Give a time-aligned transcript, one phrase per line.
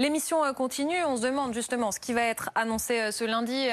[0.00, 0.96] L'émission continue.
[1.06, 3.68] On se demande justement ce qui va être annoncé ce lundi.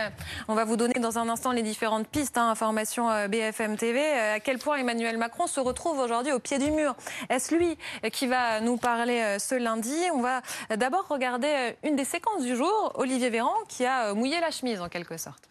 [0.49, 4.01] On va vous donner dans un instant les différentes pistes, hein, information BFM TV.
[4.11, 6.97] À quel point Emmanuel Macron se retrouve aujourd'hui au pied du mur?
[7.29, 7.77] Est-ce lui
[8.11, 9.95] qui va nous parler ce lundi?
[10.13, 10.41] On va
[10.75, 12.91] d'abord regarder une des séquences du jour.
[12.95, 15.43] Olivier Véran qui a mouillé la chemise en quelque sorte.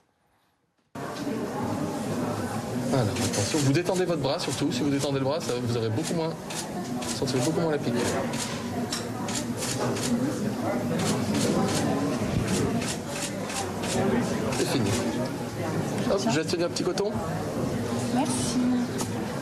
[2.93, 4.71] Alors attention, vous détendez votre bras surtout.
[4.71, 6.35] Si vous détendez le bras, vous aurez beaucoup moins,
[7.17, 7.79] sentirez beaucoup moins la.
[14.59, 14.91] C'est fini.
[16.11, 17.11] Hop, je vais tenir un petit coton.
[18.15, 18.59] Merci.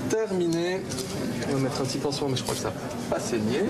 [0.09, 0.83] Terminé.
[1.50, 2.74] On va mettre un petit pansement, mais je crois que ça n'a
[3.10, 3.64] pas saigné.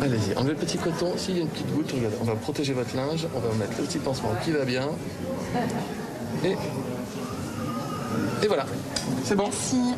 [0.00, 1.12] Allez-y, enlevez le petit coton.
[1.16, 3.26] S'il y a une petite goutte, regardez, on va protéger votre linge.
[3.34, 4.88] On va mettre le petit pansement qui va bien.
[6.44, 6.56] Et,
[8.42, 8.66] et voilà,
[9.24, 9.44] c'est bon.
[9.44, 9.94] Merci.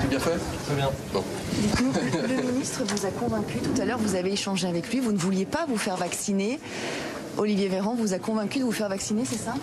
[0.00, 0.90] C'est bien fait Très bien.
[1.12, 1.22] Bon.
[2.28, 5.18] Le ministre vous a convaincu tout à l'heure, vous avez échangé avec lui, vous ne
[5.18, 6.58] vouliez pas vous faire vacciner.
[7.38, 9.54] Olivier Véran vous a convaincu de vous faire vacciner, c'est ça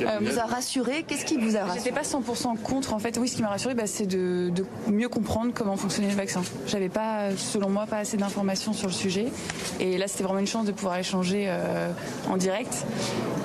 [0.00, 2.92] euh, Vous a rassuré Qu'est-ce qui vous a rassuré J'étais pas 100% contre.
[2.92, 4.52] En fait, oui, ce qui m'a rassuré, bah, c'est de,
[4.88, 6.42] mieux comprendre comment fonctionnait le vaccin.
[6.66, 9.28] J'avais pas, selon moi, pas assez d'informations sur le sujet.
[9.78, 11.90] Et là, c'était vraiment une chance de pouvoir échanger euh,
[12.28, 12.84] en direct.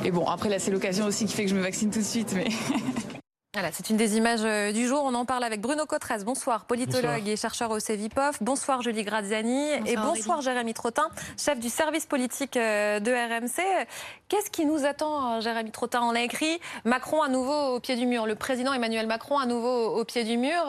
[0.03, 2.05] Et bon, après, là, c'est l'occasion aussi qui fait que je me vaccine tout de
[2.05, 2.33] suite.
[2.35, 2.47] Mais
[3.55, 5.01] Voilà, c'est une des images euh, du jour.
[5.05, 6.25] On en parle avec Bruno Cotrez.
[6.25, 8.43] Bonsoir, politologue et chercheur au CEVIPOF.
[8.43, 9.69] Bonsoir, Julie Graziani.
[9.85, 11.07] et bonsoir, Jérémy Trottin,
[11.39, 13.87] chef du service politique euh, de RMC.
[14.27, 16.59] Qu'est-ce qui nous attend, euh, Jérémy Trottin On a écrit?
[16.83, 18.25] Macron à nouveau au pied du mur.
[18.25, 20.61] Le président Emmanuel Macron à nouveau au pied du mur.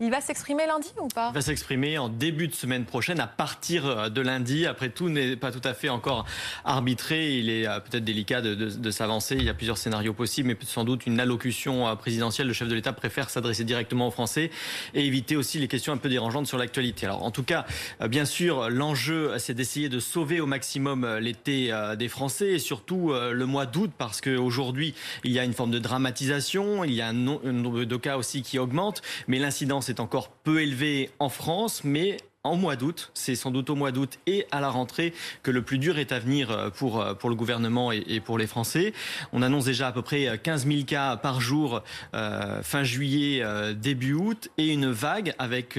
[0.00, 1.30] Il va s'exprimer lundi ou pas?
[1.30, 4.66] Il va s'exprimer en début de semaine prochaine, à partir de lundi.
[4.66, 6.26] Après, tout n'est pas tout à fait encore
[6.66, 7.38] arbitré.
[7.38, 9.34] Il est peut-être délicat de, de s'avancer.
[9.36, 12.74] Il y a plusieurs scénarios possibles, mais sans doute une allocution présidentielle le chef de
[12.74, 14.50] l'État préfère s'adresser directement aux Français
[14.94, 17.06] et éviter aussi les questions un peu dérangeantes sur l'actualité.
[17.06, 17.66] Alors en tout cas,
[18.00, 22.52] euh, bien sûr, l'enjeu, c'est d'essayer de sauver au maximum euh, l'été euh, des Français
[22.52, 26.92] et surtout le mois d'août parce qu'aujourd'hui, il y a une forme de dramatisation, il
[26.92, 31.10] y a un nombre de cas aussi qui augmente, mais l'incidence est encore peu élevée
[31.18, 33.10] en France, mais en mois d'août.
[33.14, 36.12] C'est sans doute au mois d'août et à la rentrée que le plus dur est
[36.12, 38.92] à venir euh, pour, euh, pour le gouvernement et, pour les Français.
[39.32, 41.82] On annonce déjà à peu près 15 000 cas par jour
[42.14, 43.42] euh, fin juillet,
[43.74, 45.78] début août et une vague avec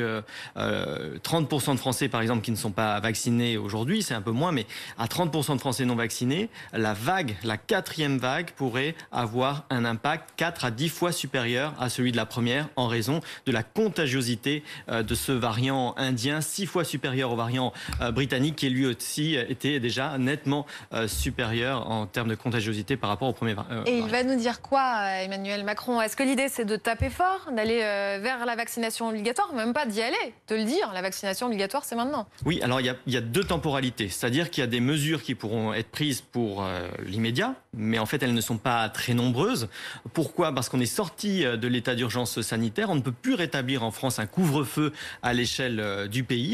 [0.58, 4.02] 30% de Français par exemple qui ne sont pas vaccinés aujourd'hui.
[4.02, 4.66] C'est un peu moins, mais
[4.98, 10.32] à 30% de Français non vaccinés, la vague, la quatrième vague pourrait avoir un impact
[10.38, 14.64] 4 à 10 fois supérieur à celui de la première en raison de la contagiosité
[14.90, 19.82] de ce variant indien six fois supérieur au variant euh, britannique qui lui aussi était
[19.82, 23.84] déjà nettement euh, supérieur en termes de contagiosité par rapport au premier variant.
[23.86, 26.02] Et il va nous dire quoi, Emmanuel Macron?
[26.02, 29.86] Est-ce que l'idée c'est de taper fort, d'aller euh, vers la vaccination obligatoire, même pas
[29.86, 32.26] d'y aller, de le dire, la vaccination obligatoire c'est maintenant?
[32.46, 35.74] Oui, alors il y, a, deux temporalités, c'est-à-dire qu'il y a des mesures qui pourront
[35.74, 36.66] être prises pour
[37.06, 39.68] l'immédiat, mais en fait elles ne sont pas très nombreuses.
[40.14, 40.54] Pourquoi?
[40.54, 44.20] Parce qu'on est sorti de l'état d'urgence sanitaire, on ne peut plus rétablir en France
[44.20, 46.45] un couvre-feu à l'échelle du pays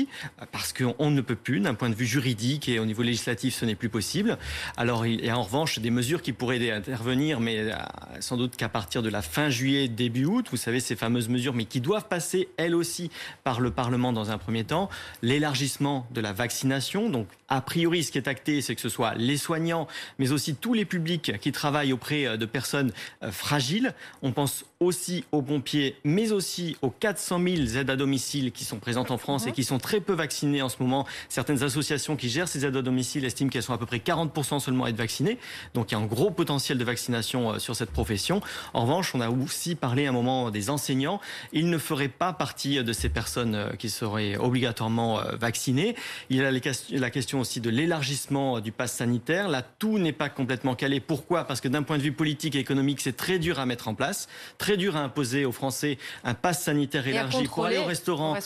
[0.51, 3.65] parce qu'on ne peut plus, d'un point de vue juridique et au niveau législatif, ce
[3.65, 4.37] n'est plus possible.
[4.77, 7.73] Alors il y a en revanche des mesures qui pourraient intervenir, mais euh,
[8.19, 11.53] sans doute qu'à partir de la fin juillet, début août, vous savez, ces fameuses mesures,
[11.53, 13.11] mais qui doivent passer, elles aussi,
[13.43, 14.89] par le Parlement dans un premier temps.
[15.21, 19.13] L'élargissement de la vaccination, donc a priori, ce qui est acté, c'est que ce soit
[19.15, 19.87] les soignants,
[20.19, 22.91] mais aussi tous les publics qui travaillent auprès euh, de personnes
[23.23, 23.93] euh, fragiles.
[24.21, 28.79] On pense aussi aux pompiers, mais aussi aux 400 000 aides à domicile qui sont
[28.79, 31.05] présentes en France et qui sont très peu vaccinées en ce moment.
[31.29, 34.59] Certaines associations qui gèrent ces aides à domicile estiment qu'elles sont à peu près 40%
[34.59, 35.37] seulement à être vaccinées.
[35.73, 38.41] Donc il y a un gros potentiel de vaccination euh, sur cette profession.
[38.73, 41.19] En revanche, on a aussi parlé à un moment des enseignants.
[41.53, 45.95] Ils ne feraient pas partie de ces personnes euh, qui seraient obligatoirement euh, vaccinées.
[46.29, 49.47] Il y a la question aussi de l'élargissement du pass sanitaire.
[49.47, 50.99] Là, tout n'est pas complètement calé.
[50.99, 51.43] Pourquoi?
[51.43, 53.93] Parce que d'un point de vue politique et économique, c'est très dur à mettre en
[53.93, 54.27] place.
[54.57, 58.37] Très très dur à imposer aux Français un pass sanitaire élargi pour aller au restaurant,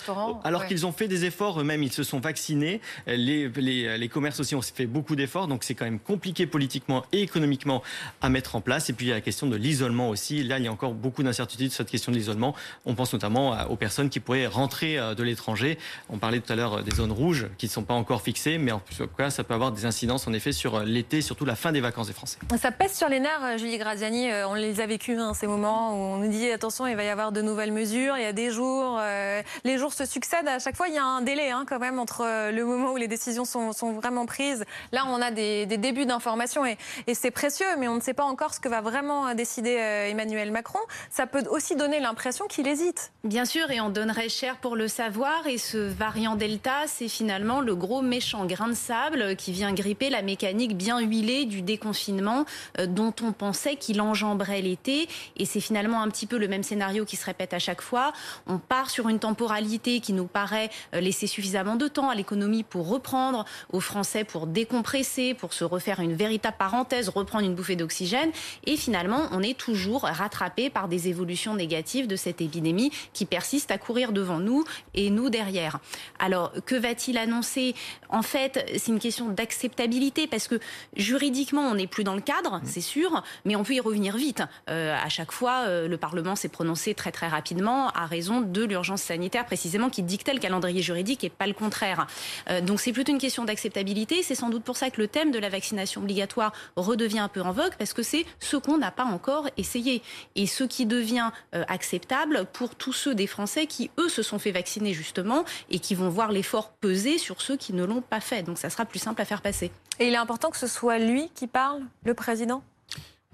[0.43, 2.81] alors qu'ils ont fait des efforts eux-mêmes, ils se sont vaccinés.
[3.07, 7.83] Les, commerces aussi ont fait beaucoup d'efforts, donc c'est quand même compliqué politiquement et économiquement
[8.21, 8.89] à mettre en place.
[8.89, 10.43] Et puis il y a la question de l'isolement aussi.
[10.43, 12.55] Là, il y a encore beaucoup d'incertitudes sur cette question de l'isolement.
[12.85, 15.77] On pense notamment aux personnes qui pourraient rentrer euh, de l'étranger.
[16.09, 18.71] On parlait tout à l'heure des zones rouges qui ne sont pas encore fixées, mais
[18.71, 21.55] en tout cas, ça peut avoir des incidences en effet sur euh, l'été, surtout la
[21.55, 22.37] fin des vacances des Français.
[22.59, 24.29] Ça pèse sur les nerfs, euh, Julie Graziani.
[24.47, 27.09] On les a vécus, hein, ces moments où on nous dit attention, il va y
[27.09, 30.59] avoir de nouvelles mesures, il y a des jours, euh, les jours se succèdent, à
[30.59, 32.97] chaque fois il y a un délai hein, quand même entre euh, le moment où
[32.97, 34.65] les décisions sont, vraiment prises.
[34.91, 36.77] Là, on a des, débuts d'information et,
[37.13, 40.51] c'est précieux, mais on ne sait pas encore ce que va vraiment décider euh, Emmanuel
[40.51, 40.79] Macron.
[41.09, 43.11] Ça peut aussi donner l'impression qu'il hésite.
[43.23, 45.47] Bien sûr, et on donnerait cher pour le savoir.
[45.47, 50.09] Et ce variant Delta, c'est finalement le gros méchant grain de sable qui vient gripper
[50.09, 52.45] la mécanique bien huilée du déconfinement
[52.79, 55.07] euh, dont on pensait qu'il enjamberait l'été.
[55.37, 58.13] Et c'est finalement un petit peu le même scénario qui se répète à chaque fois.
[58.47, 62.63] On part sur une temporalité qui nous paraît euh, laisser suffisamment de temps à l'économie
[62.63, 67.75] pour reprendre, aux Français pour décompresser, pour se refaire une véritable parenthèse, reprendre une bouffée
[67.75, 68.31] d'oxygène.
[68.65, 73.71] Et finalement, on est toujours rattrapé par des évolutions négatives de cette épidémie qui persiste
[73.71, 74.63] à courir devant nous
[74.93, 75.79] et nous derrière.
[76.19, 77.75] Alors, que va-t-il annoncer?
[78.09, 80.59] En fait, c'est une question d'acceptabilité parce que
[80.95, 84.43] juridiquement, on n'est plus dans le cadre, c'est sûr, mais on peut y revenir vite.
[84.69, 88.63] Euh, à chaque fois, euh, le Parlement s'est prononcé très très rapidement à raison de
[88.63, 92.07] l'urgence sanitaire précisément qui dictait le calendrier juridique et pas le contraire.
[92.49, 94.23] Euh, donc c'est plutôt une question d'acceptabilité.
[94.23, 97.41] C'est sans doute pour ça que le thème de la vaccination obligatoire redevient un peu
[97.41, 100.01] en vogue parce que c'est ce qu'on n'a pas encore essayé
[100.35, 104.51] et ce qui devient acceptable pour tous ceux des Français qui eux se sont fait
[104.51, 108.43] vacciner justement et qui vont voir l'effort peser sur ceux qui ne l'ont pas fait.
[108.43, 109.71] Donc ça sera plus simple à faire passer.
[109.99, 112.63] Et il est important que ce soit lui qui parle, le président?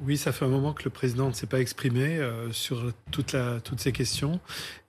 [0.03, 3.33] Oui, ça fait un moment que le président ne s'est pas exprimé euh, sur toute
[3.33, 4.39] la, toutes ces questions.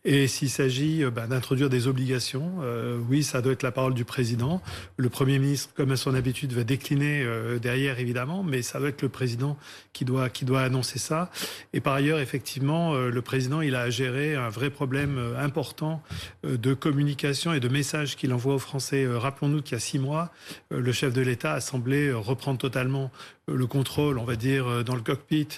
[0.04, 3.94] Et s'il s'agit euh, bah, d'introduire des obligations, euh, oui, ça doit être la parole
[3.94, 4.60] du président.
[4.96, 8.88] Le Premier ministre, comme à son habitude, va décliner euh, derrière, évidemment, mais ça doit
[8.88, 9.56] être le président
[9.92, 11.30] qui doit, qui doit annoncer ça.
[11.72, 16.02] Et par ailleurs, effectivement, le président, il a à gérer un vrai problème important
[16.42, 19.06] de communication et de message qu'il envoie aux Français.
[19.06, 20.32] Rappelons-nous qu'il y a six mois,
[20.70, 23.10] le chef de l'État a semblé reprendre totalement
[23.48, 25.48] le contrôle, on va dire, dans le cockpit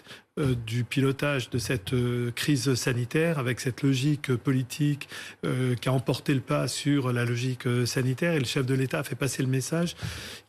[0.41, 5.09] euh, du pilotage de cette euh, crise sanitaire avec cette logique politique
[5.45, 8.33] euh, qui a emporté le pas sur la logique sanitaire.
[8.33, 9.95] Et le chef de l'État a fait passer le message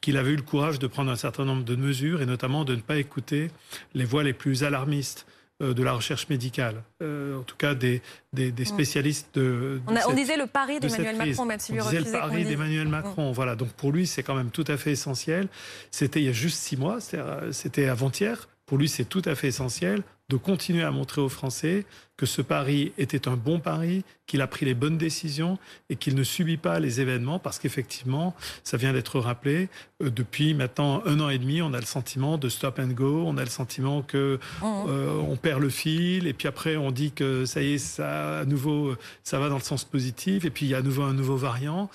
[0.01, 2.73] qu'il avait eu le courage de prendre un certain nombre de mesures et notamment de
[2.73, 3.51] ne pas écouter
[3.93, 5.27] les voix les plus alarmistes
[5.61, 8.01] de la recherche médicale, en tout cas des,
[8.33, 9.79] des, spécialistes de.
[9.87, 13.31] on, disait le pari d'Emmanuel Macron, même si lui on disait le pari d'Emmanuel Macron.
[13.31, 15.47] Voilà, donc pour lui, c'est quand même tout à fait essentiel.
[15.91, 16.97] C'était il y a juste six mois,
[17.51, 18.49] c'était avant-hier.
[18.65, 21.85] Pour lui, c'est tout à fait essentiel de continuer à montrer aux Français
[22.17, 25.59] que ce pari était un bon pari, qu'il a pris les bonnes décisions
[25.89, 28.33] et qu'il ne subit pas les événements parce qu'effectivement,
[28.63, 29.69] ça vient d'être rappelé,
[30.01, 33.23] euh, depuis maintenant un an et demi, on a le sentiment de stop and go,
[33.27, 34.65] on a le sentiment que mmh.
[34.65, 38.39] euh, on perd le fil et puis après on dit que ça y est, ça
[38.39, 41.03] à nouveau ça va dans le sens positif et puis il y a à nouveau
[41.03, 41.89] un nouveau variant.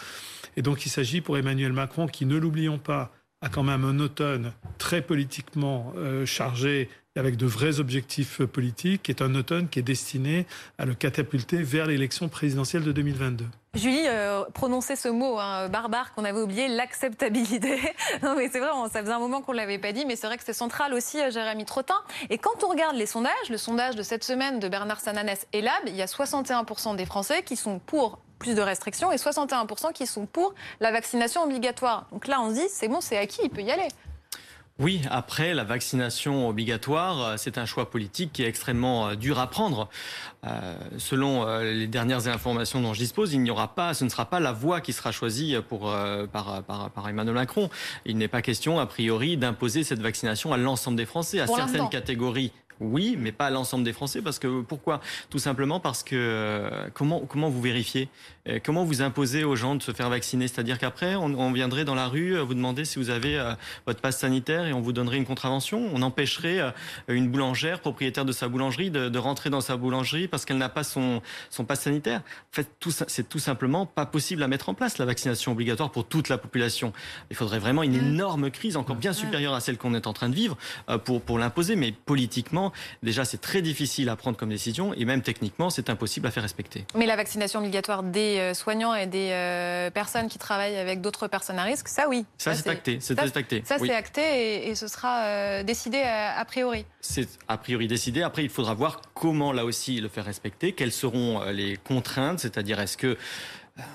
[0.57, 3.11] Et donc il s'agit pour Emmanuel Macron qui, ne l'oublions pas,
[3.43, 9.11] a quand même un automne très politiquement euh, chargé avec de vrais objectifs politiques, qui
[9.11, 10.47] est un automne qui est destiné
[10.79, 13.47] à le catapulter vers l'élection présidentielle de 2022.
[13.75, 17.79] Julie, euh, prononcer ce mot hein, barbare qu'on avait oublié, l'acceptabilité.
[18.23, 20.27] non mais c'est vrai, ça faisait un moment qu'on ne l'avait pas dit, mais c'est
[20.27, 21.99] vrai que c'est central aussi, euh, Jérémy Trottin.
[22.31, 25.63] Et quand on regarde les sondages, le sondage de cette semaine de Bernard Sananès et
[25.63, 29.93] Lab, il y a 61% des Français qui sont pour plus de restrictions et 61%
[29.93, 32.07] qui sont pour la vaccination obligatoire.
[32.11, 33.89] Donc là, on se dit, c'est bon, c'est acquis, il peut y aller.
[34.81, 39.39] Oui, après, la vaccination obligatoire, euh, c'est un choix politique qui est extrêmement euh, dur
[39.39, 39.91] à prendre.
[40.47, 44.25] Euh, selon les dernières informations dont je dispose, il n'y aura pas, ce ne sera
[44.25, 45.95] pas la voie qui sera choisie pour,
[46.33, 47.69] par, par, par Emmanuel Macron.
[48.07, 51.91] Il n'est pas question, a priori, d'imposer cette vaccination à l'ensemble des Français, à certaines
[51.91, 54.23] catégories oui, mais pas à l'ensemble des Français.
[54.23, 55.01] Parce que pourquoi?
[55.29, 58.09] Tout simplement parce que euh, comment comment vous vérifiez?
[58.49, 60.49] Euh, Comment vous imposez aux gens de se faire vacciner?
[60.49, 63.39] C'est-à-dire qu'après, on, viendrait dans la rue euh, vous demander si vous avez
[63.87, 65.91] votre passe sanitaire et on vous donnerait une contravention.
[65.93, 66.61] On empêcherait
[67.09, 70.85] une boulangère, propriétaire de sa boulangerie, de, rentrer dans sa boulangerie parce qu'elle n'a pas
[70.85, 71.21] son
[71.51, 72.21] son passe sanitaire.
[72.21, 72.69] En fait,
[73.09, 76.39] c'est tout simplement pas possible à mettre en place la vaccination obligatoire pour toute la
[76.39, 76.93] population.
[77.31, 78.07] Il faudrait vraiment une mmh.
[78.07, 79.15] énorme crise, encore bien mmh.
[79.15, 80.57] supérieure à celle qu'on est en train de vivre,
[81.05, 81.77] pour pour l'imposer.
[81.77, 82.70] Mais politiquement
[83.03, 86.43] déjà c'est très difficile à prendre comme décision et même techniquement c'est impossible à faire
[86.43, 86.85] respecter.
[86.95, 91.29] Mais la vaccination obligatoire des euh, soignants et des euh, personnes qui travaillent avec d'autres
[91.29, 92.25] personnes à risque, ça oui.
[92.39, 92.99] Ça, c'est acté.
[93.01, 93.63] C'est acté.
[93.65, 96.85] Ça c'est acté et, ce sera euh, décidé a, priori.
[97.01, 98.23] C'est a priori décidé.
[98.23, 102.81] Après il faudra voir comment là aussi le faire respecter, quelles seront les contraintes, c'est-à-dire
[102.81, 103.17] est-ce que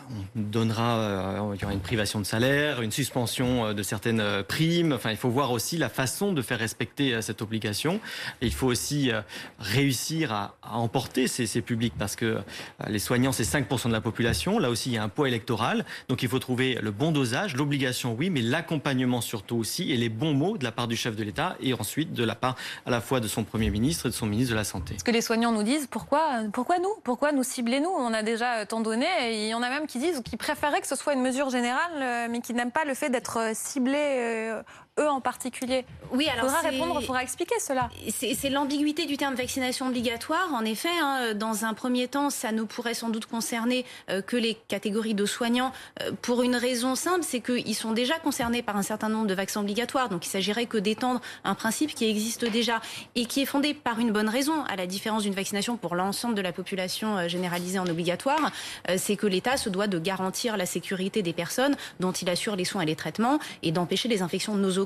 [0.10, 4.20] on donnera, euh, il y aura une privation de salaire, une suspension euh, de certaines
[4.20, 4.94] euh, primes.
[4.94, 8.00] Enfin, il faut voir aussi la façon de faire respecter cette obligation.
[8.42, 9.12] Il faut aussi
[9.60, 12.39] réussir à, emporter ces, publics parce que
[12.88, 14.60] les soignants, c'est 5% de la population.
[14.60, 15.86] Là aussi, il y a un poids électoral.
[16.10, 20.10] Donc, il faut trouver le bon dosage, l'obligation, oui, mais l'accompagnement surtout aussi et les
[20.10, 22.92] bons mots de la part du chef de l'État et ensuite de la part à
[22.92, 24.96] la fois de son Premier ministre et de son ministre de la Santé.
[25.00, 27.89] Ce que les soignants nous disent, pourquoi, pourquoi nous Pourquoi nous cibler nous?
[27.89, 30.82] On a déjà tant donné et il y en a qui disent ou qui préféraient
[30.82, 34.51] que ce soit une mesure générale, mais qui n'aiment pas le fait d'être ciblés
[35.00, 36.46] eux en particulier Oui, alors.
[36.46, 37.90] Il faudra répondre, il faudra expliquer cela.
[38.08, 40.54] C'est l'ambiguïté du terme vaccination obligatoire.
[40.54, 44.38] En effet, hein, dans un premier temps, ça ne pourrait sans doute concerner euh, que
[44.38, 48.78] les catégories de soignants euh, pour une raison simple, c'est qu'ils sont déjà concernés par
[48.78, 50.08] un certain nombre de vaccins obligatoires.
[50.08, 52.80] Donc il s'agirait que d'étendre un principe qui existe déjà
[53.16, 56.36] et qui est fondé par une bonne raison, à la différence d'une vaccination pour l'ensemble
[56.36, 58.52] de la population euh, généralisée en obligatoire,
[58.98, 62.66] c'est que l'État se doit de garantir la sécurité des personnes dont il assure les
[62.66, 64.85] soins et les traitements et d'empêcher les infections nosocomiales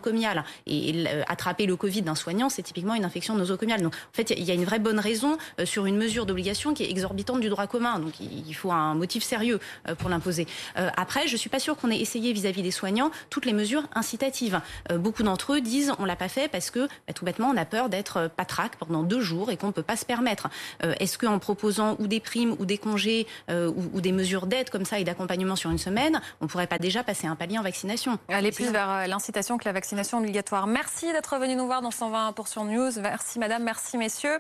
[0.68, 3.82] et, attraper le Covid d'un soignant, c'est typiquement une infection nosocomiale.
[3.82, 6.74] Donc, en fait, il y a une vraie bonne raison euh, sur une mesure d'obligation
[6.74, 8.00] qui est exorbitante du droit commun.
[8.00, 10.48] Donc, il faut un motif sérieux euh, pour l'imposer.
[10.78, 13.84] Euh, après, je suis pas sûre qu'on ait essayé vis-à-vis des soignants toutes les mesures
[13.94, 14.62] incitatives.
[14.96, 17.66] beaucoup d'entre eux disent on l'a pas fait parce que bah, tout bêtement on a
[17.66, 20.50] peur d'être patraque pendant deux jours et qu'on ne peut pas se permettre.
[20.82, 25.00] Est-ce qu'en proposant ou des primes ou des congés ou, des mesures d'aide comme ça
[25.00, 28.18] et d'accompagnement sur une semaine, on pourrait pas déjà passer un palier en vaccination?
[28.30, 29.74] Aller plus vers l'incitation que la
[30.18, 30.68] obligatoire.
[30.68, 32.34] Merci d'être venu nous voir dans 120
[32.66, 32.92] News.
[33.02, 34.40] Merci madame, merci messieurs.